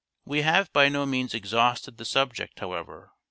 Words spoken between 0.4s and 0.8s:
have